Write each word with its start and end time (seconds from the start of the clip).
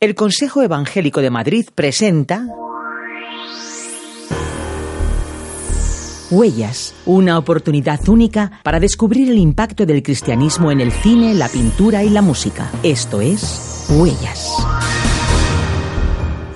El 0.00 0.14
Consejo 0.14 0.62
Evangélico 0.62 1.22
de 1.22 1.30
Madrid 1.30 1.66
presenta 1.74 2.46
Huellas, 6.30 6.94
una 7.06 7.38
oportunidad 7.38 8.06
única 8.08 8.60
para 8.64 8.80
descubrir 8.80 9.30
el 9.30 9.38
impacto 9.38 9.86
del 9.86 10.02
cristianismo 10.02 10.70
en 10.72 10.80
el 10.80 10.92
cine, 10.92 11.32
la 11.32 11.48
pintura 11.48 12.02
y 12.02 12.10
la 12.10 12.22
música. 12.22 12.70
Esto 12.82 13.20
es 13.20 13.86
Huellas. 13.88 14.50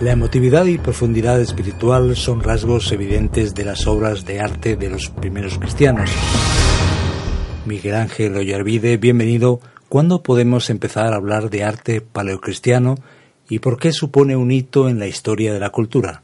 La 0.00 0.12
emotividad 0.12 0.66
y 0.66 0.78
profundidad 0.78 1.41
espiritual 1.41 2.16
son 2.16 2.42
rasgos 2.42 2.92
evidentes 2.92 3.55
de 3.55 3.64
las 3.64 3.86
obras 3.86 4.27
de 4.27 4.41
arte 4.41 4.77
de 4.77 4.91
los 4.91 5.08
primeros 5.08 5.58
cristianos. 5.58 6.10
Miguel 7.66 7.94
Ángel 7.94 8.36
Ollarvide, 8.36 8.96
bienvenido. 8.96 9.60
¿Cuándo 9.88 10.22
podemos 10.22 10.68
empezar 10.70 11.12
a 11.12 11.16
hablar 11.16 11.48
de 11.48 11.64
arte 11.64 12.00
paleocristiano 12.00 12.96
y 13.48 13.58
por 13.58 13.78
qué 13.78 13.92
supone 13.92 14.36
un 14.36 14.50
hito 14.50 14.88
en 14.88 14.98
la 14.98 15.06
historia 15.06 15.52
de 15.52 15.60
la 15.60 15.70
cultura? 15.70 16.22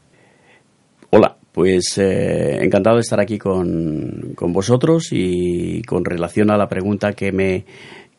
Hola, 1.09 1.37
pues 1.51 1.97
eh, 1.97 2.63
encantado 2.63 2.97
de 2.97 3.01
estar 3.01 3.19
aquí 3.19 3.37
con, 3.37 4.33
con 4.35 4.53
vosotros 4.53 5.09
y 5.11 5.81
con 5.83 6.03
relación 6.03 6.51
a 6.51 6.57
la 6.57 6.67
pregunta 6.67 7.13
que 7.13 7.31
me 7.31 7.65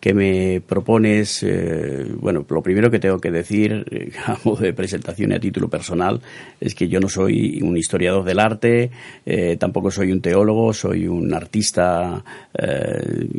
que 0.00 0.12
me 0.14 0.61
propones, 0.61 1.42
eh, 1.42 2.06
bueno, 2.20 2.44
lo 2.48 2.62
primero 2.62 2.91
que 2.91 2.98
tengo 2.98 3.19
que 3.19 3.30
decir 3.30 3.84
eh, 3.91 4.12
a 4.27 4.38
modo 4.44 4.62
de 4.62 4.72
presentación 4.72 5.33
y 5.33 5.34
a 5.34 5.41
título 5.41 5.69
personal 5.69 6.20
es 6.61 6.75
que 6.75 6.88
yo 6.88 7.00
no 7.00 7.08
soy 7.08 7.61
un 7.62 7.77
historiador 7.77 8.25
del 8.25 8.38
arte, 8.38 8.91
eh, 9.25 9.56
tampoco 9.58 9.91
soy 9.91 10.12
un 10.12 10.20
teólogo, 10.20 10.72
soy 10.72 11.08
un 11.08 11.33
artista 11.34 12.22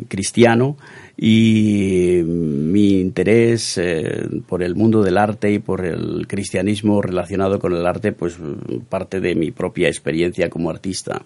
cristiano 0.08 0.76
y 1.16 2.22
mi 2.24 3.00
interés 3.00 3.80
por 4.46 4.62
el 4.62 4.76
mundo 4.76 5.02
del 5.02 5.18
arte 5.18 5.50
y 5.50 5.58
por 5.58 5.84
el 5.84 6.26
cristianismo 6.28 7.02
relacionado 7.02 7.58
con 7.58 7.74
el 7.74 7.84
arte, 7.84 8.12
pues 8.12 8.36
parte 8.88 9.20
de 9.20 9.34
mi 9.34 9.50
propia 9.50 9.88
experiencia 9.88 10.48
como 10.48 10.70
artista. 10.70 11.22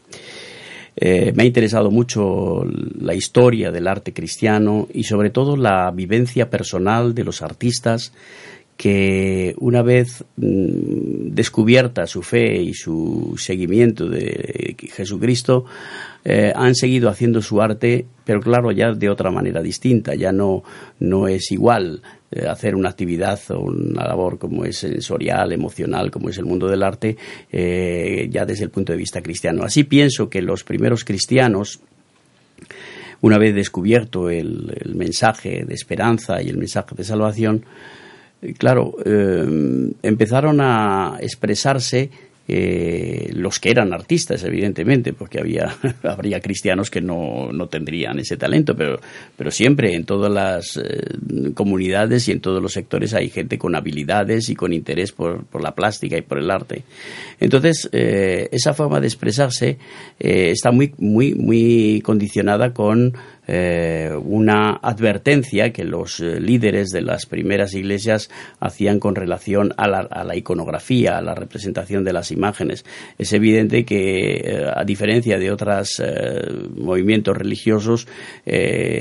Eh, 0.96 1.32
me 1.34 1.44
ha 1.44 1.46
interesado 1.46 1.90
mucho 1.90 2.64
la 3.00 3.14
historia 3.14 3.70
del 3.70 3.88
arte 3.88 4.12
cristiano 4.12 4.88
y 4.92 5.04
sobre 5.04 5.30
todo 5.30 5.56
la 5.56 5.90
vivencia 5.90 6.50
personal 6.50 7.14
de 7.14 7.24
los 7.24 7.42
artistas 7.42 8.12
que 8.76 9.54
una 9.58 9.82
vez 9.82 10.24
mm, 10.36 11.30
descubierta 11.34 12.06
su 12.06 12.22
fe 12.22 12.60
y 12.60 12.74
su 12.74 13.34
seguimiento 13.38 14.08
de 14.08 14.76
Jesucristo, 14.92 15.64
eh, 16.24 16.52
han 16.54 16.74
seguido 16.74 17.08
haciendo 17.08 17.42
su 17.42 17.60
arte, 17.62 18.06
pero 18.24 18.40
claro, 18.40 18.72
ya 18.72 18.92
de 18.92 19.08
otra 19.08 19.30
manera 19.30 19.62
distinta, 19.62 20.14
ya 20.14 20.32
no, 20.32 20.62
no 20.98 21.28
es 21.28 21.52
igual 21.52 22.02
eh, 22.34 22.46
hacer 22.48 22.74
una 22.74 22.88
actividad 22.88 23.38
o 23.50 23.60
una 23.60 24.06
labor 24.06 24.38
como 24.38 24.64
es 24.64 24.78
sensorial, 24.78 25.52
emocional, 25.52 26.10
como 26.10 26.30
es 26.30 26.38
el 26.38 26.46
mundo 26.46 26.66
del 26.66 26.82
arte, 26.82 27.16
eh, 27.50 28.26
ya 28.30 28.46
desde 28.46 28.64
el 28.64 28.70
punto 28.70 28.92
de 28.92 28.98
vista 28.98 29.20
cristiano. 29.20 29.64
Así 29.64 29.84
pienso 29.84 30.30
que 30.30 30.40
los 30.40 30.64
primeros 30.64 31.04
cristianos, 31.04 31.80
una 33.20 33.36
vez 33.36 33.54
descubierto 33.54 34.30
el, 34.30 34.94
mensaje 34.94 35.64
de 35.66 35.74
esperanza 35.74 36.40
y 36.40 36.48
el 36.48 36.56
mensaje 36.56 36.94
de 36.94 37.04
salvación, 37.04 37.66
eh, 38.40 38.54
claro, 38.54 38.96
empezaron 40.02 40.60
a 40.62 41.18
expresarse 41.20 42.10
eh, 42.48 43.30
los 43.34 43.60
que 43.60 43.70
eran 43.70 43.92
artistas, 43.92 44.42
evidentemente, 44.42 45.12
porque 45.12 45.38
había, 45.38 45.76
habría 46.02 46.40
cristianos 46.40 46.90
que 46.90 47.00
no, 47.00 47.52
no 47.52 47.68
tendrían 47.68 48.18
ese 48.18 48.36
talento, 48.36 48.74
pero, 48.74 49.00
pero 49.36 49.50
siempre 49.50 49.94
en 49.94 50.04
todas 50.04 50.32
las 50.32 50.76
eh, 50.76 51.52
comunidades 51.54 52.28
y 52.28 52.32
en 52.32 52.40
todos 52.40 52.60
los 52.60 52.72
sectores 52.72 53.14
hay 53.14 53.30
gente 53.30 53.58
con 53.58 53.76
habilidades 53.76 54.48
y 54.48 54.56
con 54.56 54.72
interés 54.72 55.12
por, 55.12 55.44
por 55.44 55.62
la 55.62 55.74
plástica 55.74 56.16
y 56.16 56.22
por 56.22 56.38
el 56.38 56.50
arte. 56.50 56.82
Entonces, 57.38 57.88
eh, 57.92 58.48
esa 58.50 58.74
forma 58.74 59.00
de 59.00 59.06
expresarse 59.06 59.78
está 60.18 60.70
muy, 60.70 60.94
muy, 60.98 61.34
muy 61.34 62.00
condicionada 62.02 62.72
con 62.72 63.12
eh, 63.48 64.10
una 64.24 64.78
advertencia 64.80 65.72
que 65.72 65.82
los 65.82 66.20
eh, 66.20 66.40
líderes 66.40 66.90
de 66.90 67.02
las 67.02 67.26
primeras 67.26 67.74
iglesias 67.74 68.30
hacían 68.60 69.00
con 69.00 69.16
relación 69.16 69.74
a 69.76 69.88
la, 69.88 70.36
iconografía, 70.36 71.18
a 71.18 71.22
la 71.22 71.34
representación 71.34 72.04
de 72.04 72.12
las 72.12 72.30
imágenes. 72.30 72.84
Es 73.18 73.32
evidente 73.32 73.84
que, 73.84 74.34
eh, 74.36 74.70
a 74.72 74.84
diferencia 74.84 75.38
de 75.38 75.50
otros 75.50 76.00
movimientos 76.76 77.36
religiosos, 77.36 78.06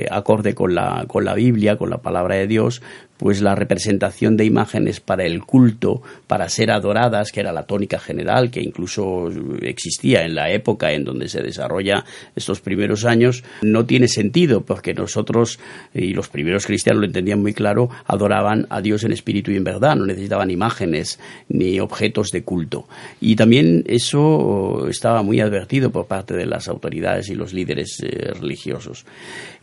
acorde 0.10 0.56
con 0.56 0.74
la, 0.74 1.06
con 1.08 1.26
la 1.26 1.34
Biblia, 1.36 1.78
con 1.78 1.90
la 1.90 2.02
palabra 2.02 2.36
de 2.36 2.48
Dios, 2.48 2.82
pues 3.22 3.40
la 3.40 3.54
representación 3.54 4.36
de 4.36 4.46
imágenes 4.46 5.00
para 5.00 5.26
el 5.26 5.44
culto, 5.44 6.02
para 6.26 6.50
ser 6.50 6.72
adoradas, 6.72 7.32
que 7.32 7.40
era 7.40 7.52
la 7.52 7.68
tónica 7.68 8.00
general, 8.00 8.50
que 8.50 8.62
incluso 8.62 9.30
existía 9.62 10.26
en 10.26 10.34
la 10.34 10.50
época 10.50 10.92
en 10.92 11.04
donde 11.04 11.30
se 11.30 11.44
desarrolla 11.44 12.04
estos 12.36 12.62
primeros 12.62 13.06
años, 13.06 13.44
no 13.62 13.86
tiene 13.86 14.08
sentido, 14.08 14.62
porque 14.62 14.96
nosotros, 14.96 15.60
y 15.94 16.16
los 16.16 16.30
primeros 16.30 16.66
cristianos 16.66 17.02
lo 17.02 17.06
entendían 17.06 17.40
muy 17.40 17.54
claro, 17.54 17.92
adoraban 18.08 18.66
a 18.72 18.82
Dios 18.82 19.04
en 19.04 19.12
espíritu 19.12 19.52
y 19.52 19.58
en 19.58 19.66
verdad, 19.66 19.96
no 19.96 20.08
necesitaban 20.08 20.50
imágenes 20.50 21.20
ni 21.48 21.80
objetos 21.80 22.32
de 22.32 22.42
culto. 22.42 22.88
Y 23.20 23.36
también 23.36 23.84
eso 23.86 24.88
estaba 24.90 25.22
muy 25.22 25.42
advertido 25.42 25.92
por 25.92 26.08
parte 26.08 26.34
de 26.34 26.48
las 26.48 26.68
autoridades 26.68 27.30
y 27.30 27.36
los 27.36 27.54
líderes 27.54 28.02
eh, 28.02 28.34
religiosos. 28.34 29.06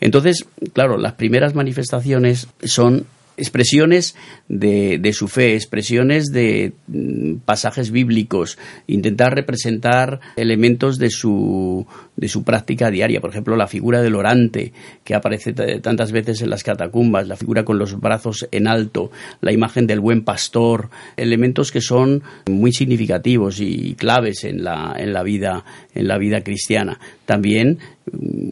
Entonces, 0.01 0.47
claro, 0.73 0.97
las 0.97 1.15
primeras 1.15 1.57
manifestaciones 1.57 2.47
son 2.63 3.05
expresiones 3.39 4.17
de, 4.49 4.99
de, 4.99 5.13
su 5.13 5.29
fe, 5.29 5.55
expresiones 5.55 6.27
de 6.27 6.73
mm, 6.89 7.37
pasajes 7.45 7.91
bíblicos, 7.91 8.59
intentar 8.87 9.35
representar 9.35 10.21
elementos 10.37 10.99
de 10.99 11.11
su, 11.11 11.87
de 12.17 12.29
su 12.29 12.43
práctica 12.43 12.91
diaria. 12.91 13.21
Por 13.21 13.31
ejemplo, 13.31 13.57
la 13.57 13.69
figura 13.69 14.03
del 14.03 14.17
orante, 14.17 14.73
que 15.05 15.15
aparece 15.15 15.53
tantas 15.53 16.13
veces 16.13 16.43
en 16.43 16.51
las 16.51 16.65
catacumbas, 16.65 17.29
la 17.29 17.37
figura 17.37 17.65
con 17.65 17.79
los 17.79 17.99
brazos 17.99 18.49
en 18.51 18.67
alto, 18.67 19.11
la 19.41 19.53
imagen 19.53 19.87
del 19.87 20.01
buen 20.01 20.25
pastor, 20.25 20.91
elementos 21.17 21.71
que 21.71 21.81
son 21.81 22.23
muy 22.49 22.73
significativos 22.73 23.61
y 23.61 23.95
claves 23.95 24.45
en 24.45 24.65
la, 24.65 24.95
en 24.99 25.13
la, 25.13 25.23
vida, 25.23 25.65
en 25.99 26.09
la 26.09 26.17
vida 26.17 26.43
cristiana. 26.43 26.99
También 27.27 27.79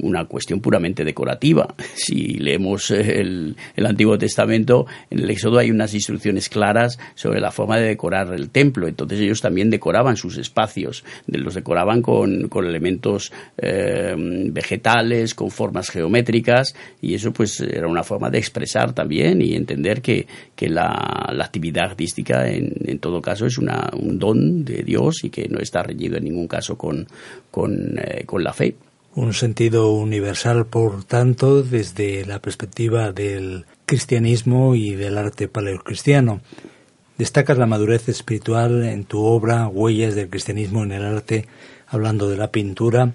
una 0.02 0.26
cuestión 0.26 0.60
puramente 0.60 1.04
decorativa. 1.04 1.74
Si 1.96 2.34
leemos 2.34 2.90
el, 2.90 3.56
el, 3.74 3.86
Antiguo 3.86 4.16
Testamento, 4.18 4.86
en 5.10 5.20
el 5.20 5.30
Éxodo 5.30 5.58
hay 5.58 5.70
unas 5.70 5.94
instrucciones 5.94 6.48
claras 6.48 6.98
sobre 7.14 7.40
la 7.40 7.50
forma 7.50 7.78
de 7.78 7.86
decorar 7.88 8.32
el 8.32 8.50
templo. 8.50 8.86
Entonces 8.86 9.20
ellos 9.20 9.40
también 9.40 9.70
decoraban 9.70 10.16
sus 10.16 10.36
espacios, 10.36 11.04
los 11.26 11.54
decoraban 11.54 12.02
con, 12.02 12.48
con 12.48 12.66
elementos 12.66 13.32
eh, 13.56 14.14
vegetales, 14.16 15.34
con 15.34 15.50
formas 15.50 15.90
geométricas, 15.90 16.74
y 17.00 17.14
eso 17.14 17.32
pues 17.32 17.60
era 17.60 17.88
una 17.88 18.04
forma 18.04 18.30
de 18.30 18.38
expresar 18.38 18.92
también 18.92 19.40
y 19.40 19.54
entender 19.54 20.02
que, 20.02 20.26
que 20.56 20.68
la, 20.68 21.30
la, 21.32 21.44
actividad 21.44 21.84
artística 21.84 22.48
en, 22.48 22.72
en 22.86 22.98
todo 22.98 23.22
caso 23.22 23.46
es 23.46 23.58
una, 23.58 23.90
un 23.92 24.18
don 24.18 24.64
de 24.64 24.82
Dios 24.82 25.22
y 25.22 25.30
que 25.30 25.48
no 25.48 25.60
está 25.60 25.82
reñido 25.82 26.16
en 26.16 26.24
ningún 26.24 26.48
caso 26.48 26.76
con, 26.76 27.06
con, 27.50 27.98
eh, 27.98 28.24
con 28.26 28.42
la 28.42 28.52
fe 28.52 28.74
un 29.16 29.32
sentido 29.32 29.92
universal, 29.92 30.66
por 30.66 31.02
tanto, 31.04 31.62
desde 31.62 32.26
la 32.26 32.38
perspectiva 32.38 33.12
del 33.12 33.64
cristianismo 33.86 34.74
y 34.74 34.94
del 34.94 35.16
arte 35.16 35.48
paleocristiano. 35.48 36.42
Destacas 37.16 37.56
la 37.56 37.66
madurez 37.66 38.10
espiritual 38.10 38.84
en 38.84 39.04
tu 39.04 39.24
obra 39.24 39.68
Huellas 39.68 40.14
del 40.14 40.28
cristianismo 40.28 40.82
en 40.84 40.92
el 40.92 41.02
arte, 41.02 41.48
hablando 41.86 42.28
de 42.28 42.36
la 42.36 42.52
pintura, 42.52 43.14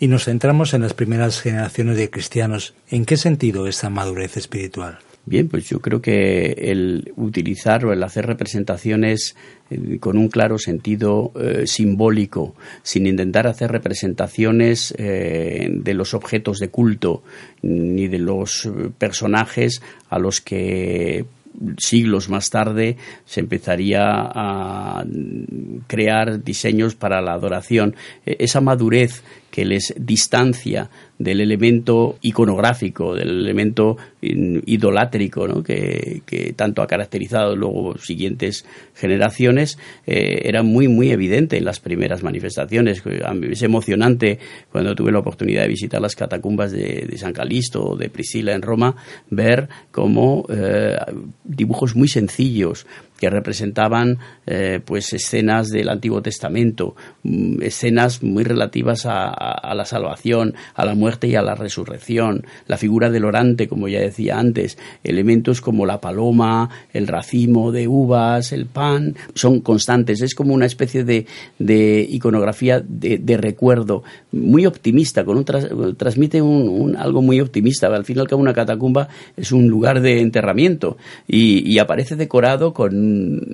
y 0.00 0.08
nos 0.08 0.24
centramos 0.24 0.72
en 0.72 0.80
las 0.80 0.94
primeras 0.94 1.42
generaciones 1.42 1.98
de 1.98 2.08
cristianos. 2.08 2.72
¿En 2.88 3.04
qué 3.04 3.18
sentido 3.18 3.66
esa 3.66 3.90
madurez 3.90 4.38
espiritual? 4.38 4.98
Bien, 5.28 5.46
pues 5.46 5.68
yo 5.68 5.80
creo 5.80 6.00
que 6.00 6.52
el 6.56 7.12
utilizar 7.16 7.84
o 7.84 7.92
el 7.92 8.02
hacer 8.02 8.24
representaciones 8.24 9.36
eh, 9.68 9.98
con 10.00 10.16
un 10.16 10.28
claro 10.28 10.56
sentido 10.56 11.32
eh, 11.38 11.66
simbólico, 11.66 12.54
sin 12.82 13.06
intentar 13.06 13.46
hacer 13.46 13.70
representaciones 13.70 14.94
eh, 14.96 15.68
de 15.70 15.92
los 15.92 16.14
objetos 16.14 16.60
de 16.60 16.70
culto 16.70 17.22
ni 17.60 18.08
de 18.08 18.18
los 18.20 18.70
personajes 18.96 19.82
a 20.08 20.18
los 20.18 20.40
que 20.40 21.26
siglos 21.76 22.30
más 22.30 22.48
tarde 22.48 22.96
se 23.26 23.40
empezaría 23.40 24.00
a 24.06 25.04
crear 25.86 26.42
diseños 26.42 26.94
para 26.94 27.20
la 27.20 27.34
adoración. 27.34 27.96
E, 28.24 28.36
esa 28.40 28.62
madurez 28.62 29.22
que 29.50 29.66
les 29.66 29.94
distancia 29.98 30.88
del 31.18 31.40
elemento 31.40 32.16
iconográfico, 32.22 33.14
del 33.14 33.28
elemento 33.40 33.96
idolátrico 34.20 35.48
¿no? 35.48 35.62
que, 35.62 36.22
tanto 36.56 36.82
ha 36.82 36.86
caracterizado 36.86 37.56
luego 37.56 37.98
siguientes 37.98 38.64
generaciones, 38.94 39.78
eh, 40.06 40.42
era 40.44 40.62
muy, 40.62 40.88
muy 40.88 41.10
evidente 41.10 41.56
en 41.56 41.64
las 41.64 41.80
primeras 41.80 42.22
manifestaciones. 42.22 43.02
Es 43.50 43.62
emocionante 43.62 44.38
cuando 44.70 44.94
tuve 44.94 45.12
la 45.12 45.18
oportunidad 45.18 45.62
de 45.62 45.68
visitar 45.68 46.00
las 46.00 46.14
catacumbas 46.14 46.72
de, 46.72 47.08
San 47.18 47.32
Calisto 47.32 47.84
o 47.84 47.96
de 47.96 48.10
Priscila 48.10 48.54
en 48.54 48.62
Roma, 48.62 48.94
ver 49.28 49.68
cómo 49.90 50.46
eh, 50.48 50.96
dibujos 51.42 51.96
muy 51.96 52.06
sencillos, 52.06 52.86
que 53.18 53.28
representaban 53.28 54.18
eh, 54.46 54.80
pues 54.84 55.12
escenas 55.12 55.68
del 55.68 55.88
Antiguo 55.88 56.22
Testamento, 56.22 56.94
mm, 57.24 57.62
escenas 57.62 58.22
muy 58.22 58.44
relativas 58.44 59.04
a, 59.04 59.74
la 59.74 59.84
salvación, 59.84 60.54
a 60.74 60.84
la 60.84 60.94
muerte 60.94 61.26
y 61.26 61.34
a 61.34 61.42
la 61.42 61.54
resurrección, 61.54 62.46
la 62.66 62.78
figura 62.78 63.10
del 63.10 63.24
orante, 63.24 63.68
como 63.68 63.88
ya 63.88 64.00
decía 64.00 64.38
antes, 64.38 64.78
elementos 65.04 65.60
como 65.60 65.84
la 65.84 66.00
paloma, 66.00 66.70
el 66.92 67.06
racimo 67.06 67.72
de 67.72 67.88
uvas, 67.88 68.52
el 68.52 68.66
pan, 68.66 69.16
son 69.34 69.60
constantes, 69.60 70.22
es 70.22 70.34
como 70.34 70.54
una 70.54 70.66
especie 70.66 71.04
de, 71.04 71.26
iconografía 72.08 72.80
de, 72.80 73.36
recuerdo 73.36 74.02
muy 74.32 74.66
optimista, 74.66 75.24
con 75.24 75.38
un 75.38 75.44
transmite 75.96 76.40
un, 76.40 76.96
algo 76.96 77.20
muy 77.20 77.40
optimista, 77.40 77.88
al 77.88 78.04
fin 78.04 78.16
y 78.16 78.20
al 78.20 78.28
cabo 78.28 78.42
una 78.42 78.54
catacumba 78.54 79.08
es 79.36 79.52
un 79.52 79.68
lugar 79.68 80.00
de 80.00 80.20
enterramiento 80.20 80.96
y 81.26 81.78
aparece 81.78 82.16
decorado 82.16 82.72
con 82.72 83.07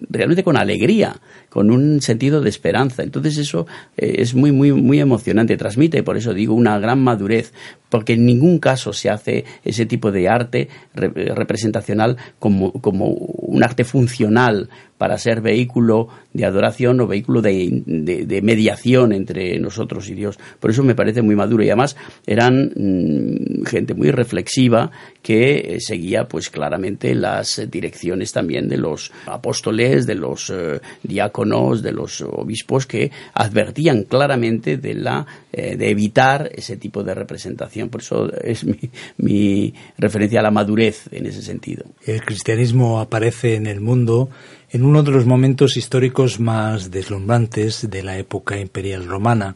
realmente 0.08 0.42
con 0.42 0.56
alegría, 0.56 1.16
con 1.48 1.70
un 1.70 2.00
sentido 2.00 2.40
de 2.40 2.48
esperanza. 2.48 3.02
Entonces 3.02 3.38
eso 3.38 3.66
eh, 3.96 4.16
es 4.18 4.34
muy, 4.34 4.52
muy, 4.52 4.72
muy 4.72 5.00
emocionante, 5.00 5.56
transmite, 5.56 6.02
por 6.02 6.16
eso 6.16 6.34
digo, 6.34 6.54
una 6.54 6.78
gran 6.78 7.02
madurez, 7.02 7.52
porque 7.88 8.14
en 8.14 8.26
ningún 8.26 8.58
caso 8.58 8.92
se 8.92 9.10
hace 9.10 9.44
ese 9.64 9.86
tipo 9.86 10.10
de 10.10 10.28
arte 10.28 10.68
representacional 10.94 12.16
como, 12.38 12.72
como 12.72 13.08
un 13.08 13.62
arte 13.62 13.84
funcional 13.84 14.68
para 15.04 15.18
ser 15.18 15.42
vehículo 15.42 16.08
de 16.32 16.46
adoración 16.46 16.98
o 16.98 17.06
vehículo 17.06 17.42
de, 17.42 18.40
mediación 18.42 19.12
entre 19.12 19.58
nosotros 19.58 20.08
y 20.08 20.14
Dios. 20.14 20.38
Por 20.58 20.70
eso 20.70 20.82
me 20.82 20.94
parece 20.94 21.20
muy 21.20 21.36
maduro 21.36 21.62
y 21.62 21.66
además 21.66 21.94
eran 22.26 22.72
mm, 22.74 23.66
gente 23.66 23.92
muy 23.92 24.10
reflexiva 24.10 24.90
que 25.20 25.76
seguía 25.80 26.26
pues 26.26 26.48
claramente 26.48 27.14
las 27.14 27.70
direcciones 27.70 28.32
también 28.32 28.66
de 28.66 28.78
los 28.78 29.12
apóstoles, 29.26 30.06
de 30.06 30.14
los 30.14 30.48
eh, 30.48 30.80
diáconos, 31.02 31.82
de 31.82 31.92
los 31.92 32.22
obispos 32.22 32.86
que 32.86 33.10
advertían 33.34 34.04
claramente 34.04 34.78
de 34.78 34.94
la 34.94 35.26
eh, 35.52 35.76
de 35.76 35.90
evitar 35.90 36.50
ese 36.54 36.78
tipo 36.78 37.04
de 37.04 37.12
representación. 37.12 37.90
Por 37.90 38.00
eso 38.00 38.32
es 38.32 38.64
mi, 38.64 38.90
mi 39.18 39.74
referencia 39.98 40.40
a 40.40 40.42
la 40.42 40.50
madurez 40.50 41.08
en 41.12 41.26
ese 41.26 41.42
sentido. 41.42 41.84
El 42.06 42.22
cristianismo 42.22 43.00
aparece 43.00 43.54
en 43.56 43.66
el 43.66 43.82
mundo 43.82 44.30
en 44.74 44.84
uno 44.84 45.04
de 45.04 45.12
los 45.12 45.24
momentos 45.24 45.76
históricos 45.76 46.40
más 46.40 46.90
deslumbrantes 46.90 47.88
de 47.88 48.02
la 48.02 48.18
época 48.18 48.58
imperial 48.58 49.06
romana. 49.06 49.54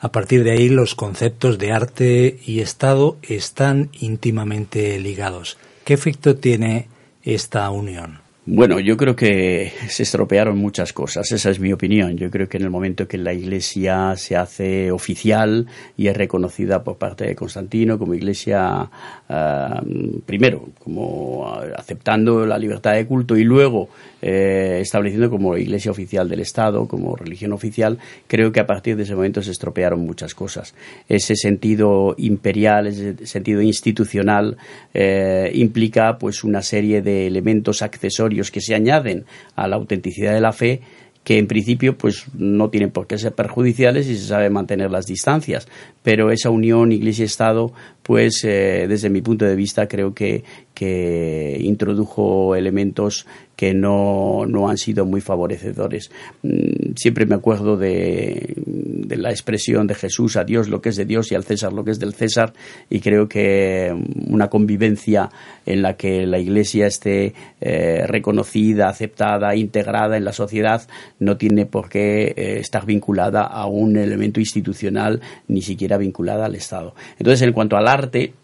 A 0.00 0.10
partir 0.10 0.42
de 0.42 0.50
ahí 0.50 0.68
los 0.68 0.96
conceptos 0.96 1.56
de 1.58 1.70
arte 1.70 2.40
y 2.44 2.58
Estado 2.58 3.16
están 3.22 3.90
íntimamente 4.00 4.98
ligados. 4.98 5.56
¿Qué 5.84 5.94
efecto 5.94 6.34
tiene 6.34 6.88
esta 7.22 7.70
unión? 7.70 8.25
Bueno, 8.48 8.78
yo 8.78 8.96
creo 8.96 9.16
que 9.16 9.72
se 9.88 10.04
estropearon 10.04 10.56
muchas 10.56 10.92
cosas, 10.92 11.32
esa 11.32 11.50
es 11.50 11.58
mi 11.58 11.72
opinión. 11.72 12.16
Yo 12.16 12.30
creo 12.30 12.48
que 12.48 12.58
en 12.58 12.62
el 12.62 12.70
momento 12.70 13.08
que 13.08 13.18
la 13.18 13.34
Iglesia 13.34 14.14
se 14.14 14.36
hace 14.36 14.92
oficial 14.92 15.66
y 15.96 16.06
es 16.06 16.16
reconocida 16.16 16.84
por 16.84 16.96
parte 16.96 17.26
de 17.26 17.34
Constantino 17.34 17.98
como 17.98 18.14
Iglesia, 18.14 18.88
ah, 19.28 19.82
primero, 20.26 20.68
como 20.78 21.44
aceptando 21.76 22.46
la 22.46 22.56
libertad 22.56 22.92
de 22.92 23.04
culto 23.04 23.36
y 23.36 23.42
luego 23.42 23.88
eh, 24.22 24.78
estableciendo 24.80 25.28
como 25.28 25.56
Iglesia 25.56 25.90
oficial 25.90 26.28
del 26.28 26.38
Estado, 26.38 26.86
como 26.86 27.16
religión 27.16 27.52
oficial, 27.52 27.98
creo 28.28 28.52
que 28.52 28.60
a 28.60 28.66
partir 28.66 28.96
de 28.96 29.02
ese 29.02 29.16
momento 29.16 29.42
se 29.42 29.50
estropearon 29.50 30.06
muchas 30.06 30.36
cosas. 30.36 30.72
Ese 31.08 31.34
sentido 31.34 32.14
imperial, 32.16 32.86
ese 32.86 33.26
sentido 33.26 33.60
institucional 33.60 34.56
eh, 34.94 35.50
implica 35.52 36.16
pues 36.16 36.44
una 36.44 36.62
serie 36.62 37.02
de 37.02 37.26
elementos 37.26 37.82
accesorios 37.82 38.35
que 38.50 38.60
se 38.60 38.74
añaden 38.74 39.24
a 39.54 39.68
la 39.68 39.76
autenticidad 39.76 40.32
de 40.32 40.40
la 40.40 40.52
fe 40.52 40.80
que 41.26 41.38
en 41.38 41.48
principio 41.48 41.98
pues 41.98 42.26
no 42.34 42.70
tienen 42.70 42.92
por 42.92 43.08
qué 43.08 43.18
ser 43.18 43.34
perjudiciales 43.34 44.06
si 44.06 44.16
se 44.16 44.28
sabe 44.28 44.48
mantener 44.48 44.92
las 44.92 45.06
distancias. 45.06 45.66
Pero 46.04 46.30
esa 46.30 46.50
unión 46.50 46.92
iglesia-estado 46.92 47.72
pues 48.04 48.44
eh, 48.44 48.86
desde 48.88 49.10
mi 49.10 49.22
punto 49.22 49.44
de 49.44 49.56
vista 49.56 49.88
creo 49.88 50.14
que, 50.14 50.44
que 50.76 51.56
introdujo 51.58 52.54
elementos 52.54 53.26
que 53.56 53.72
no, 53.72 54.44
no, 54.46 54.68
han 54.68 54.76
sido 54.76 55.06
muy 55.06 55.22
favorecedores. 55.22 56.10
Mm, 56.42 56.92
siempre 56.96 57.24
me 57.24 57.34
acuerdo 57.34 57.78
de, 57.78 58.52
de, 58.66 59.16
la 59.16 59.30
expresión 59.30 59.86
de 59.86 59.94
Jesús 59.94 60.36
a 60.36 60.44
Dios 60.44 60.68
lo 60.68 60.82
que 60.82 60.90
es 60.90 60.96
de 60.96 61.06
Dios 61.06 61.32
y 61.32 61.34
al 61.34 61.44
César 61.44 61.72
lo 61.72 61.82
que 61.82 61.92
es 61.92 61.98
del 61.98 62.12
César 62.12 62.52
y 62.90 63.00
creo 63.00 63.26
que 63.26 63.90
una 64.28 64.48
convivencia 64.48 65.30
en 65.64 65.80
la 65.80 65.96
que 65.96 66.26
la 66.26 66.38
Iglesia 66.38 66.86
esté 66.86 67.32
eh, 67.62 68.06
reconocida, 68.06 68.90
aceptada, 68.90 69.56
integrada 69.56 70.18
en 70.18 70.26
la 70.26 70.34
sociedad 70.34 70.86
no 71.18 71.38
tiene 71.38 71.64
por 71.64 71.88
qué 71.88 72.34
eh, 72.36 72.58
estar 72.60 72.84
vinculada 72.84 73.44
a 73.44 73.64
un 73.64 73.96
elemento 73.96 74.40
institucional 74.40 75.22
ni 75.48 75.62
siquiera 75.62 75.96
vinculada 75.96 76.44
al 76.44 76.54
Estado. 76.54 76.94
Entonces, 77.18 77.40
en 77.40 77.54
cuanto 77.54 77.78
al 77.78 77.88
arte, 77.88 78.34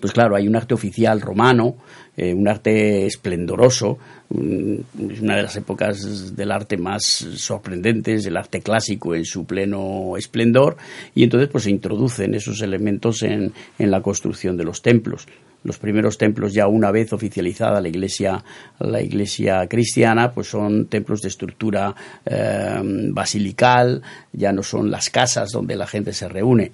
pues 0.00 0.12
claro, 0.12 0.36
hay 0.36 0.48
un 0.48 0.56
arte 0.56 0.74
oficial 0.74 1.20
romano, 1.20 1.76
eh, 2.16 2.32
un 2.32 2.48
arte 2.48 3.06
esplendoroso, 3.06 3.98
es 4.30 5.20
una 5.20 5.36
de 5.36 5.42
las 5.42 5.56
épocas 5.56 6.34
del 6.34 6.50
arte 6.52 6.76
más 6.76 7.04
sorprendentes, 7.04 8.24
el 8.26 8.36
arte 8.36 8.60
clásico 8.60 9.14
en 9.14 9.24
su 9.24 9.44
pleno 9.44 10.16
esplendor, 10.16 10.76
y 11.14 11.24
entonces 11.24 11.48
pues 11.50 11.64
se 11.64 11.70
introducen 11.70 12.34
esos 12.34 12.62
elementos 12.62 13.22
en, 13.22 13.52
la 13.78 14.00
construcción 14.00 14.56
de 14.56 14.64
los 14.64 14.80
templos. 14.80 15.26
Los 15.64 15.78
primeros 15.78 16.18
templos 16.18 16.52
ya 16.52 16.66
una 16.66 16.90
vez 16.90 17.12
oficializada 17.12 17.80
la 17.80 17.88
iglesia, 17.88 18.42
la 18.80 19.00
iglesia 19.00 19.66
cristiana, 19.68 20.32
pues 20.32 20.48
son 20.48 20.86
templos 20.86 21.20
de 21.20 21.28
estructura 21.28 21.94
eh, 22.24 22.80
basilical, 23.10 24.02
ya 24.32 24.52
no 24.52 24.62
son 24.62 24.90
las 24.90 25.08
casas 25.10 25.50
donde 25.50 25.76
la 25.76 25.86
gente 25.86 26.12
se 26.12 26.28
reúne 26.28 26.72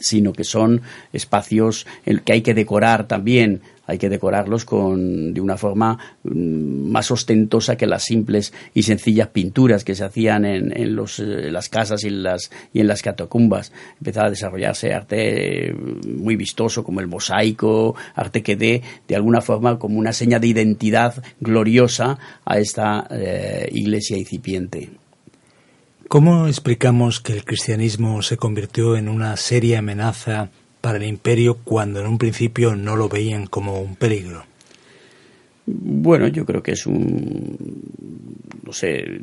sino 0.00 0.32
que 0.32 0.44
son 0.44 0.82
espacios 1.12 1.86
en 2.04 2.18
que 2.20 2.34
hay 2.34 2.42
que 2.42 2.54
decorar 2.54 3.06
también 3.08 3.62
hay 3.88 3.96
que 3.96 4.10
decorarlos 4.10 4.66
con, 4.66 5.32
de 5.32 5.40
una 5.40 5.56
forma 5.56 5.98
mm, 6.22 6.90
más 6.90 7.10
ostentosa 7.10 7.76
que 7.76 7.86
las 7.86 8.04
simples 8.04 8.52
y 8.74 8.82
sencillas 8.82 9.28
pinturas 9.28 9.82
que 9.82 9.94
se 9.94 10.04
hacían 10.04 10.44
en, 10.44 10.94
los, 10.94 11.18
eh, 11.18 11.50
las 11.50 11.70
casas 11.70 12.04
y 12.04 12.08
en 12.08 12.22
las, 12.22 12.50
y 12.74 12.80
en 12.80 12.86
las 12.86 13.00
catacumbas. 13.00 13.72
Empezaba 13.98 14.26
a 14.26 14.30
desarrollarse 14.30 14.92
arte 14.92 15.74
muy 16.06 16.36
vistoso 16.36 16.84
como 16.84 17.00
el 17.00 17.06
mosaico, 17.06 17.96
arte 18.14 18.42
que 18.42 18.56
dé 18.56 18.82
de 19.08 19.16
alguna 19.16 19.40
forma 19.40 19.78
como 19.78 19.98
una 19.98 20.12
seña 20.12 20.38
de 20.38 20.48
identidad 20.48 21.22
gloriosa 21.40 22.18
a 22.44 22.58
esta 22.58 23.06
eh, 23.10 23.70
iglesia 23.72 24.18
incipiente. 24.18 24.90
¿Cómo 26.08 26.46
explicamos 26.46 27.20
que 27.20 27.34
el 27.34 27.44
cristianismo 27.44 28.22
se 28.22 28.38
convirtió 28.38 28.96
en 28.96 29.10
una 29.10 29.36
seria 29.36 29.80
amenaza 29.80 30.48
para 30.80 30.96
el 30.96 31.04
imperio 31.04 31.58
cuando 31.62 32.00
en 32.00 32.06
un 32.06 32.16
principio 32.16 32.74
no 32.76 32.96
lo 32.96 33.10
veían 33.10 33.46
como 33.46 33.78
un 33.78 33.94
peligro? 33.94 34.47
Bueno, 35.70 36.28
yo 36.28 36.46
creo 36.46 36.62
que 36.62 36.72
es 36.72 36.86
un, 36.86 37.58
no 38.64 38.72
sé, 38.72 39.20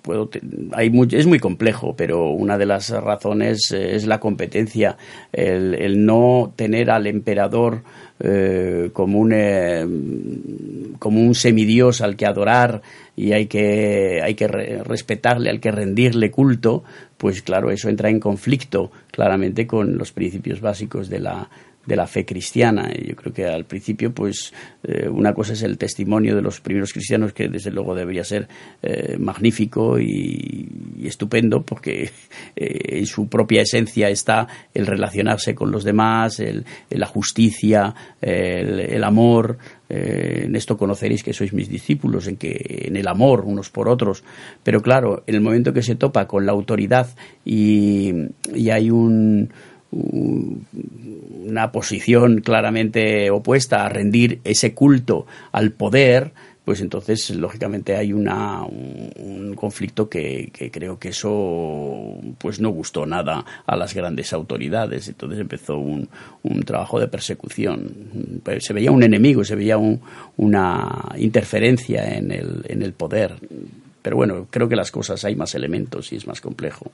puedo, 0.00 0.30
hay 0.72 0.92
es 1.10 1.26
muy 1.26 1.40
complejo, 1.40 1.96
pero 1.96 2.30
una 2.30 2.56
de 2.56 2.66
las 2.66 2.90
razones 2.90 3.72
es 3.72 4.06
la 4.06 4.20
competencia, 4.20 4.96
el, 5.32 6.06
no 6.06 6.52
tener 6.54 6.92
al 6.92 7.08
emperador 7.08 7.82
eh, 8.20 8.90
como 8.92 9.18
un 9.18 9.32
eh, 9.34 9.84
como 11.00 11.20
un 11.20 11.34
semidios 11.34 12.00
al 12.00 12.14
que 12.14 12.26
adorar 12.26 12.80
y 13.16 13.32
hay 13.32 13.46
que, 13.46 14.20
hay 14.22 14.34
que 14.34 14.46
respetarle, 14.46 15.50
hay 15.50 15.58
que 15.58 15.72
rendirle 15.72 16.30
culto, 16.30 16.84
pues 17.16 17.42
claro, 17.42 17.72
eso 17.72 17.88
entra 17.88 18.08
en 18.08 18.20
conflicto 18.20 18.92
claramente 19.10 19.66
con 19.66 19.98
los 19.98 20.12
principios 20.12 20.60
básicos 20.60 21.08
de 21.08 21.18
la, 21.18 21.48
de 21.88 21.96
la 21.96 22.06
fe 22.06 22.26
cristiana. 22.26 22.92
Yo 22.92 23.16
creo 23.16 23.32
que 23.32 23.46
al 23.46 23.64
principio, 23.64 24.12
pues, 24.12 24.52
eh, 24.82 25.08
una 25.08 25.32
cosa 25.32 25.54
es 25.54 25.62
el 25.62 25.78
testimonio 25.78 26.36
de 26.36 26.42
los 26.42 26.60
primeros 26.60 26.92
cristianos, 26.92 27.32
que 27.32 27.48
desde 27.48 27.70
luego 27.70 27.94
debería 27.94 28.24
ser 28.24 28.46
eh, 28.82 29.16
magnífico 29.18 29.98
y, 29.98 30.68
estupendo, 31.02 31.62
porque 31.62 32.10
en 32.56 33.06
su 33.06 33.28
propia 33.28 33.62
esencia 33.62 34.10
está 34.10 34.46
el 34.74 34.86
relacionarse 34.86 35.54
con 35.54 35.70
los 35.70 35.82
demás, 35.82 36.40
el, 36.40 36.66
la 36.90 37.06
justicia, 37.06 37.94
el, 38.20 39.02
amor. 39.02 39.56
en 39.88 40.54
esto 40.54 40.76
conoceréis 40.76 41.22
que 41.22 41.32
sois 41.32 41.54
mis 41.54 41.70
discípulos, 41.70 42.26
en 42.26 42.36
que 42.36 42.84
en 42.84 42.96
el 42.96 43.08
amor 43.08 43.44
unos 43.46 43.70
por 43.70 43.88
otros. 43.88 44.22
Pero 44.62 44.82
claro, 44.82 45.24
en 45.26 45.36
el 45.36 45.40
momento 45.40 45.72
que 45.72 45.82
se 45.82 45.94
topa 45.94 46.26
con 46.26 46.44
la 46.44 46.52
autoridad 46.52 47.08
y 47.46 48.12
hay 48.70 48.90
un 48.90 49.48
una 49.90 51.72
posición 51.72 52.40
claramente 52.40 53.30
opuesta 53.30 53.84
a 53.84 53.88
rendir 53.88 54.40
ese 54.44 54.74
culto 54.74 55.26
al 55.52 55.72
poder, 55.72 56.32
pues 56.68 56.82
entonces 56.82 57.30
lógicamente 57.30 57.96
hay 57.96 58.12
una, 58.12 58.62
un, 58.62 59.54
conflicto 59.54 60.06
que, 60.08 60.52
creo 60.70 60.98
que 60.98 61.08
eso 61.08 62.18
pues 62.36 62.60
no 62.60 62.68
gustó 62.68 63.06
nada 63.06 63.42
a 63.64 63.74
las 63.74 63.94
grandes 63.94 64.34
autoridades. 64.34 65.08
Entonces 65.08 65.40
empezó 65.40 65.78
un, 65.78 66.08
un 66.42 66.62
trabajo 66.64 67.00
de 67.00 67.08
persecución. 67.08 68.42
Se 68.58 68.74
veía 68.74 68.92
un 68.92 69.02
enemigo 69.02 69.42
se 69.44 69.56
veía 69.56 69.78
una 70.36 71.14
interferencia 71.16 72.16
en 72.16 72.30
el, 72.32 72.66
en 72.68 72.82
el 72.82 72.92
poder. 72.92 73.36
Pero 74.02 74.16
bueno 74.16 74.46
creo 74.50 74.68
que 74.68 74.76
las 74.76 74.90
cosas 74.90 75.24
hay 75.24 75.36
más 75.36 75.54
elementos 75.54 76.12
y 76.12 76.16
es 76.16 76.26
más 76.26 76.42
complejo 76.42 76.92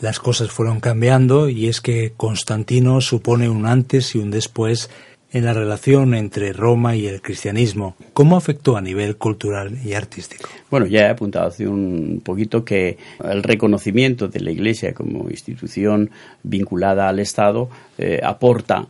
las 0.00 0.20
cosas 0.20 0.50
fueron 0.50 0.80
cambiando 0.80 1.48
y 1.48 1.68
es 1.68 1.80
que 1.80 2.12
Constantino 2.16 3.00
supone 3.00 3.48
un 3.48 3.66
antes 3.66 4.14
y 4.14 4.18
un 4.18 4.30
después 4.30 4.90
en 5.32 5.44
la 5.44 5.52
relación 5.52 6.14
entre 6.14 6.52
Roma 6.52 6.96
y 6.96 7.06
el 7.06 7.20
cristianismo. 7.20 7.96
¿Cómo 8.12 8.36
afectó 8.36 8.76
a 8.76 8.80
nivel 8.80 9.16
cultural 9.16 9.76
y 9.84 9.92
artístico? 9.92 10.48
Bueno, 10.70 10.86
ya 10.86 11.00
he 11.00 11.10
apuntado 11.10 11.48
hace 11.48 11.66
un 11.66 12.22
poquito 12.24 12.64
que 12.64 12.96
el 13.22 13.42
reconocimiento 13.42 14.28
de 14.28 14.40
la 14.40 14.50
Iglesia 14.50 14.94
como 14.94 15.28
institución 15.28 16.10
vinculada 16.42 17.08
al 17.08 17.18
Estado 17.18 17.68
eh, 17.98 18.20
aporta 18.22 18.86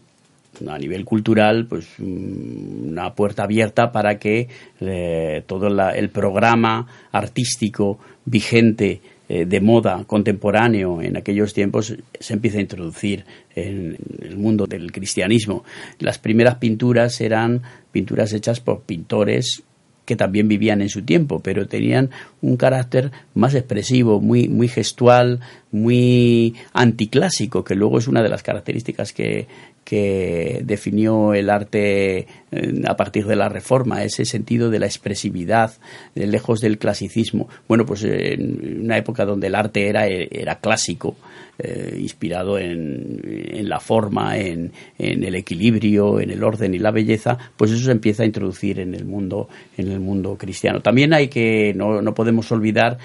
a 0.69 0.79
nivel 0.79 1.05
cultural, 1.05 1.67
pues 1.67 1.87
una 1.99 3.15
puerta 3.15 3.45
abierta 3.45 3.93
para 3.93 4.19
que 4.19 4.49
eh, 4.81 5.43
todo 5.47 5.67
el 5.67 6.09
programa 6.11 6.87
artístico 7.13 7.99
vigente 8.25 9.01
de 9.29 9.61
moda 9.61 10.05
contemporáneo 10.07 11.03
en 11.03 11.17
aquellos 11.17 11.53
tiempos 11.53 11.95
se 12.21 12.33
empieza 12.33 12.59
a 12.59 12.61
introducir 12.61 13.25
en 13.55 13.97
el 14.23 14.37
mundo 14.37 14.67
del 14.67 14.93
cristianismo. 14.93 15.65
Las 15.99 16.19
primeras 16.19 16.57
pinturas 16.57 17.21
eran 17.21 17.63
pinturas 17.91 18.33
hechas 18.33 18.61
por 18.61 18.83
pintores 18.83 19.65
que 20.07 20.17
también 20.17 20.49
vivían 20.49 20.81
en 20.81 20.89
su 20.89 21.03
tiempo, 21.03 21.41
pero 21.41 21.67
tenían 21.67 22.11
un 22.41 22.57
carácter 22.57 23.11
más 23.35 23.55
expresivo, 23.55 24.21
muy, 24.21 24.49
muy 24.49 24.69
gestual, 24.69 25.41
muy 25.73 26.55
anticlásico, 26.73 27.65
que 27.65 27.75
luego 27.75 27.99
es 27.99 28.07
una 28.07 28.23
de 28.23 28.29
las 28.29 28.43
características 28.43 29.13
que, 29.13 29.49
que 29.87 30.63
definió 30.65 31.33
el 31.33 31.49
arte 31.49 32.27
eh, 32.51 32.83
a 32.89 32.97
partir 32.97 33.25
de 33.25 33.37
la 33.37 33.49
Reforma, 33.49 34.03
ese 34.03 34.25
sentido 34.25 34.69
de 34.69 34.81
la 34.81 34.87
expresividad, 34.87 35.71
lejos 36.17 36.61
del 36.61 36.77
clasicismo. 36.77 37.49
Bueno, 37.69 37.87
pues 37.87 38.03
en 38.03 38.83
una 38.83 38.99
época 38.99 39.25
donde 39.25 39.47
el 39.47 39.55
arte 39.55 39.89
era, 39.89 40.09
era 40.09 40.57
clásico, 40.57 41.15
eh, 41.59 41.99
inspirado 42.01 42.59
en, 42.59 43.21
en, 43.25 43.69
la 43.69 43.79
forma, 43.79 44.37
en, 44.37 44.73
en, 44.99 45.23
el 45.23 45.37
equilibrio, 45.37 46.19
en 46.19 46.31
el 46.31 46.43
orden 46.43 46.75
y 46.75 46.79
la 46.79 46.91
belleza, 46.91 47.39
pues 47.57 47.71
eso 47.71 47.85
se 47.85 47.93
empieza 47.93 48.25
a 48.25 48.27
introducir 48.27 48.81
en 48.81 48.93
el 48.93 49.05
mundo, 49.05 49.49
en 49.79 49.93
el 49.93 50.01
mundo 50.01 50.37
cristiano. 50.37 50.81
También 50.81 51.15
hay 51.15 51.29
que, 51.29 51.73
no, 51.75 52.03
no 52.03 52.13
podemos 52.13 52.51
olvidar 52.51 52.99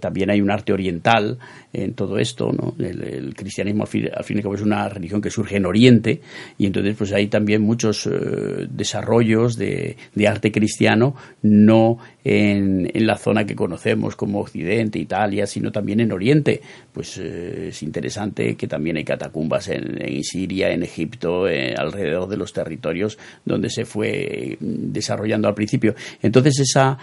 también 0.00 0.30
hay 0.30 0.40
un 0.40 0.50
arte 0.50 0.72
oriental 0.72 1.38
en 1.74 1.94
todo 1.94 2.18
esto, 2.18 2.52
¿no? 2.52 2.74
El, 2.78 3.34
cristianismo 3.34 3.82
al 3.82 3.88
fin, 3.88 4.04
y 4.06 4.36
al 4.36 4.42
cabo 4.42 4.54
es 4.54 4.62
una 4.62 4.88
religión 4.88 5.20
que 5.20 5.30
surge 5.30 5.56
en 5.56 5.66
Oriente 5.66 6.20
y 6.56 6.66
entonces 6.66 6.94
pues 6.96 7.12
hay 7.12 7.26
también 7.26 7.62
muchos 7.62 8.06
eh, 8.06 8.66
desarrollos 8.70 9.56
de, 9.56 9.96
arte 10.26 10.52
cristiano, 10.52 11.16
no 11.42 11.98
en, 12.24 12.90
la 12.94 13.16
zona 13.16 13.44
que 13.44 13.54
conocemos 13.54 14.16
como 14.16 14.40
Occidente, 14.40 14.98
Italia, 14.98 15.46
sino 15.46 15.70
también 15.72 16.00
en 16.00 16.12
Oriente. 16.12 16.60
Pues 16.92 17.18
eh, 17.18 17.68
es 17.68 17.82
interesante 17.82 18.54
que 18.54 18.66
también 18.66 18.96
hay 18.96 19.04
catacumbas 19.04 19.68
en, 19.68 20.22
Siria, 20.22 20.70
en 20.70 20.84
Egipto, 20.84 21.48
eh, 21.48 21.74
alrededor 21.76 22.28
de 22.28 22.36
los 22.36 22.52
territorios 22.52 23.18
donde 23.44 23.68
se 23.68 23.84
fue 23.84 24.56
desarrollando 24.60 25.48
al 25.48 25.54
principio. 25.54 25.94
Entonces 26.22 26.60
esa, 26.60 26.96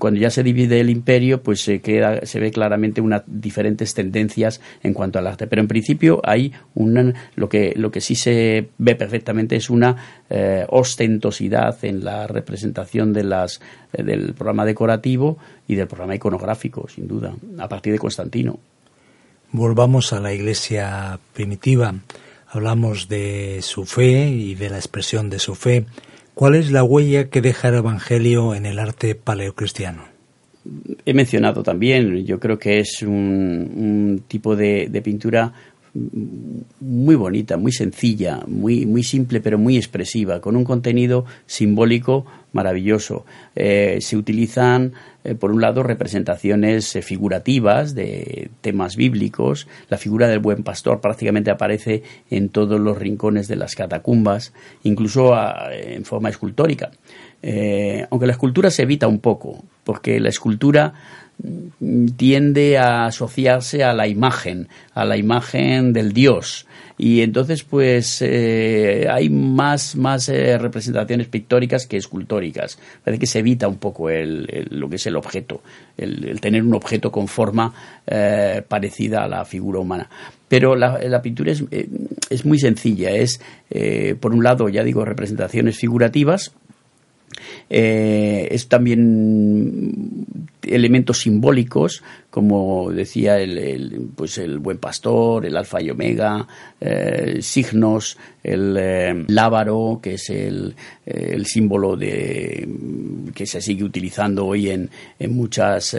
cuando 0.00 0.18
ya 0.18 0.30
se 0.30 0.42
divide 0.42 0.80
el 0.80 0.90
imperio, 0.90 1.42
pues 1.42 1.68
se, 1.76 1.80
queda, 1.82 2.24
se 2.24 2.40
ve 2.40 2.50
claramente 2.50 3.00
unas 3.00 3.22
diferentes 3.26 3.94
tendencias 3.94 4.60
en 4.82 4.94
cuanto 4.94 5.18
al 5.18 5.26
arte. 5.26 5.46
Pero 5.46 5.62
en 5.62 5.68
principio 5.68 6.20
hay 6.24 6.52
una, 6.74 7.12
lo, 7.34 7.48
que, 7.48 7.72
lo 7.76 7.90
que 7.90 8.00
sí 8.00 8.14
se 8.14 8.68
ve 8.78 8.94
perfectamente 8.94 9.56
es 9.56 9.70
una 9.70 10.24
eh, 10.30 10.64
ostentosidad 10.68 11.76
en 11.84 12.04
la 12.04 12.26
representación 12.26 13.12
de 13.12 13.24
las, 13.24 13.60
eh, 13.92 14.02
del 14.02 14.34
programa 14.34 14.64
decorativo 14.64 15.38
y 15.68 15.74
del 15.74 15.86
programa 15.86 16.14
iconográfico, 16.14 16.88
sin 16.88 17.06
duda, 17.08 17.34
a 17.58 17.68
partir 17.68 17.92
de 17.92 17.98
Constantino. 17.98 18.58
Volvamos 19.52 20.12
a 20.12 20.20
la 20.20 20.32
iglesia 20.32 21.18
primitiva. 21.32 21.94
Hablamos 22.48 23.08
de 23.08 23.60
su 23.62 23.84
fe 23.84 24.28
y 24.28 24.54
de 24.54 24.70
la 24.70 24.76
expresión 24.76 25.30
de 25.30 25.38
su 25.38 25.54
fe. 25.54 25.86
¿Cuál 26.34 26.54
es 26.54 26.70
la 26.70 26.84
huella 26.84 27.28
que 27.28 27.40
deja 27.40 27.68
el 27.68 27.76
Evangelio 27.76 28.54
en 28.54 28.66
el 28.66 28.78
arte 28.78 29.14
paleocristiano? 29.14 30.15
He 31.04 31.14
mencionado 31.14 31.62
también, 31.62 32.24
yo 32.24 32.38
creo 32.40 32.58
que 32.58 32.80
es 32.80 33.02
un, 33.02 34.22
tipo 34.28 34.56
de, 34.56 35.00
pintura 35.02 35.52
muy 36.80 37.14
bonita, 37.14 37.56
muy 37.56 37.72
sencilla, 37.72 38.42
muy, 38.46 38.84
muy 38.84 39.02
simple 39.02 39.40
pero 39.40 39.58
muy 39.58 39.76
expresiva, 39.76 40.40
con 40.40 40.56
un 40.56 40.64
contenido 40.64 41.24
simbólico 41.46 42.26
maravilloso. 42.52 43.24
Eh, 43.54 43.98
se 44.00 44.16
utilizan, 44.16 44.92
eh, 45.24 45.34
por 45.34 45.52
un 45.52 45.60
lado, 45.60 45.82
representaciones 45.82 46.96
eh, 46.96 47.02
figurativas 47.02 47.94
de 47.94 48.50
temas 48.60 48.96
bíblicos. 48.96 49.68
La 49.88 49.98
figura 49.98 50.26
del 50.28 50.40
buen 50.40 50.64
pastor 50.64 51.00
prácticamente 51.00 51.50
aparece 51.50 52.02
en 52.30 52.48
todos 52.48 52.80
los 52.80 52.98
rincones 52.98 53.48
de 53.48 53.56
las 53.56 53.74
catacumbas, 53.74 54.52
incluso 54.82 55.34
en 55.70 56.04
forma 56.04 56.30
escultórica. 56.30 56.90
Aunque 58.10 58.26
la 58.26 58.32
escultura 58.32 58.70
se 58.70 58.82
evita 58.82 59.06
un 59.06 59.20
poco, 59.20 59.62
porque 59.84 60.18
la 60.20 60.28
escultura 60.28 60.94
tiende 62.16 62.78
a 62.78 63.06
asociarse 63.06 63.84
a 63.84 63.92
la 63.92 64.08
imagen, 64.08 64.68
a 64.94 65.04
la 65.04 65.16
imagen 65.16 65.92
del 65.92 66.12
Dios. 66.12 66.66
Y 66.98 67.20
entonces, 67.20 67.62
pues, 67.62 68.22
eh, 68.22 69.06
hay 69.10 69.28
más, 69.28 69.96
más 69.96 70.30
eh, 70.30 70.56
representaciones 70.56 71.28
pictóricas 71.28 71.86
que 71.86 71.98
escultóricas. 71.98 72.78
Parece 73.04 73.20
que 73.20 73.26
se 73.26 73.40
evita 73.40 73.68
un 73.68 73.76
poco 73.76 74.08
el, 74.08 74.66
lo 74.70 74.88
que 74.88 74.96
es 74.96 75.06
el 75.06 75.16
objeto, 75.16 75.60
el, 75.98 76.40
tener 76.40 76.62
un 76.62 76.74
objeto 76.74 77.12
con 77.12 77.28
forma 77.28 77.74
eh, 78.06 78.62
parecida 78.66 79.24
a 79.24 79.28
la 79.28 79.44
figura 79.44 79.78
humana. 79.78 80.08
Pero 80.48 80.74
la, 80.74 80.98
la 81.00 81.20
pintura 81.20 81.52
es, 81.52 81.64
es, 82.30 82.46
muy 82.46 82.58
sencilla. 82.58 83.10
Es, 83.10 83.40
por 84.20 84.32
un 84.32 84.42
lado, 84.42 84.68
ya 84.68 84.84
digo, 84.84 85.04
representaciones 85.04 85.76
figurativas, 85.76 86.54
eh, 87.70 88.48
es 88.50 88.68
también 88.68 90.26
elementos 90.62 91.18
simbólicos, 91.20 92.02
como 92.36 92.92
decía 92.92 93.38
el, 93.40 94.10
pues 94.14 94.36
el 94.36 94.58
buen 94.58 94.76
pastor, 94.76 95.46
el 95.46 95.56
alfa 95.56 95.80
y 95.80 95.88
omega, 95.88 96.46
eh, 96.78 97.38
signos, 97.40 98.18
el 98.44 98.76
eh, 98.78 99.24
lábaro, 99.28 100.00
que 100.02 100.16
es 100.16 100.28
el, 100.28 100.74
el, 101.06 101.46
símbolo 101.46 101.96
de 101.96 102.68
que 103.34 103.46
se 103.46 103.62
sigue 103.62 103.84
utilizando 103.84 104.44
hoy 104.44 104.68
en, 104.68 104.90
en 105.18 105.34
muchas, 105.34 105.96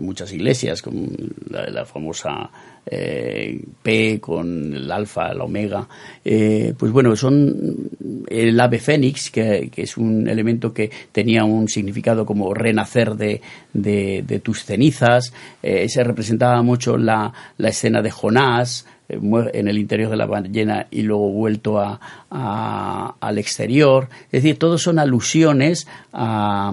muchas 0.00 0.32
iglesias, 0.32 0.82
como 0.82 1.06
la 1.48 1.84
famosa 1.84 2.50
eh, 2.88 3.60
P 3.82 4.20
con 4.20 4.72
el 4.72 4.90
alfa, 4.92 5.32
el 5.32 5.40
omega, 5.40 5.88
eh, 6.24 6.72
pues 6.78 6.92
bueno, 6.92 7.16
son 7.16 7.90
el 8.28 8.60
ave 8.60 8.78
fénix, 8.78 9.30
que, 9.32 9.72
es 9.76 9.96
un 9.96 10.28
elemento 10.28 10.72
que 10.72 10.90
tenía 11.10 11.42
un 11.44 11.68
significado 11.68 12.24
como 12.24 12.54
renacer 12.54 13.16
de, 13.16 13.40
de, 13.72 14.40
tus 14.42 14.64
cenizas, 14.64 15.32
eh, 15.62 15.88
se 15.88 16.04
representaba 16.04 16.62
mucho 16.62 16.96
la, 16.96 17.32
la 17.58 17.68
escena 17.68 18.02
de 18.02 18.10
Jonás, 18.10 18.86
eh, 19.08 19.20
en 19.52 19.68
el 19.68 19.78
interior 19.78 20.10
de 20.10 20.16
la 20.16 20.26
ballena 20.26 20.88
y 20.90 21.02
luego 21.02 21.30
vuelto 21.30 21.78
a, 21.78 22.00
al 22.28 23.38
exterior. 23.38 24.08
Es 24.26 24.42
decir, 24.42 24.58
todos 24.58 24.82
son 24.82 24.98
alusiones 24.98 25.86
a, 26.12 26.72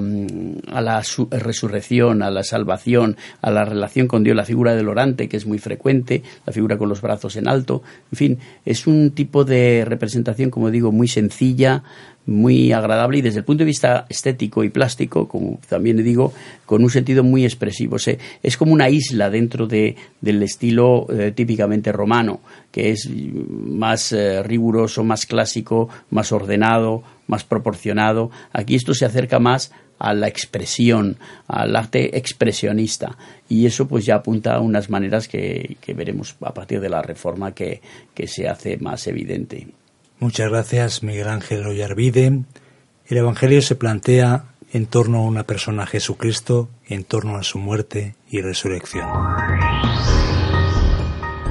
a, 0.71 0.81
la 0.81 1.03
resurrección, 1.29 2.23
a 2.23 2.31
la 2.31 2.43
salvación, 2.43 3.17
a 3.41 3.51
la 3.51 3.65
relación 3.65 4.07
con 4.07 4.23
Dios, 4.23 4.35
la 4.35 4.45
figura 4.45 4.75
del 4.75 4.89
orante, 4.89 5.29
que 5.29 5.37
es 5.37 5.45
muy 5.45 5.59
frecuente, 5.59 6.23
la 6.45 6.53
figura 6.53 6.77
con 6.77 6.89
los 6.89 7.01
brazos 7.01 7.35
en 7.35 7.47
alto. 7.47 7.83
En 8.11 8.17
fin, 8.17 8.39
es 8.65 8.87
un 8.87 9.11
tipo 9.11 9.45
de 9.45 9.85
representación, 9.85 10.49
como 10.49 10.71
digo, 10.71 10.91
muy 10.91 11.07
sencilla, 11.07 11.83
muy 12.25 12.71
agradable 12.71 13.17
y 13.17 13.21
desde 13.21 13.39
el 13.39 13.45
punto 13.45 13.63
de 13.63 13.65
vista 13.65 14.05
estético 14.09 14.63
y 14.63 14.69
plástico, 14.69 15.27
como 15.27 15.59
también 15.67 15.97
le 15.97 16.03
digo, 16.03 16.33
con 16.65 16.83
un 16.83 16.89
sentido 16.89 17.23
muy 17.23 17.43
expresivo. 17.43 17.97
es 18.41 18.57
como 18.57 18.73
una 18.73 18.89
isla 18.89 19.29
dentro 19.29 19.67
de, 19.67 19.95
del 20.21 20.41
estilo 20.43 21.07
eh, 21.09 21.31
típicamente 21.31 21.91
romano, 21.91 22.39
que 22.71 22.91
es 22.91 23.09
más 23.09 24.13
eh, 24.13 24.41
riguroso, 24.43 25.03
más 25.03 25.25
clásico, 25.25 25.89
más 26.11 26.31
ordenado, 26.31 27.03
más 27.27 27.43
proporcionado. 27.43 28.31
Aquí 28.53 28.75
esto 28.75 28.93
se 28.93 29.05
acerca 29.05 29.39
más 29.39 29.71
a 29.99 30.13
la 30.13 30.27
expresión, 30.27 31.17
al 31.47 31.75
arte 31.75 32.17
expresionista. 32.17 33.17
Y 33.49 33.65
eso 33.65 33.87
pues 33.87 34.05
ya 34.05 34.15
apunta 34.15 34.55
a 34.55 34.59
unas 34.61 34.89
maneras 34.89 35.27
que, 35.27 35.77
veremos 35.95 36.35
a 36.41 36.53
partir 36.53 36.79
de 36.79 36.89
la 36.89 37.01
reforma 37.01 37.53
que 37.53 37.81
se 38.25 38.47
hace 38.47 38.77
más 38.77 39.07
evidente. 39.07 39.67
Muchas 40.23 40.49
gracias, 40.49 41.03
Miguel 41.03 41.27
Ángel 41.27 41.67
Ollarvide. 41.67 42.43
El 43.07 43.17
Evangelio 43.17 43.61
se 43.61 43.75
plantea 43.75 44.45
en 44.71 44.85
torno 44.85 45.17
a 45.17 45.23
una 45.23 45.43
persona 45.43 45.85
Jesucristo, 45.85 46.69
en 46.87 47.03
torno 47.03 47.35
a 47.35 47.43
su 47.43 47.59
muerte 47.59 48.15
y 48.29 48.39
resurrección. 48.39 49.05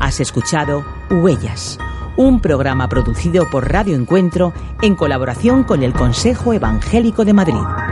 Has 0.01 0.21
escuchado 0.21 0.87
Huellas, 1.11 1.79
un 2.17 2.41
programa 2.41 2.89
producido 2.89 3.47
por 3.51 3.71
Radio 3.71 3.95
Encuentro 3.95 4.55
en 4.81 4.95
colaboración 4.95 5.65
con 5.65 5.83
el 5.83 5.93
Consejo 5.93 6.55
Evangélico 6.55 7.27
de 7.27 7.35
Madrid. 7.35 7.92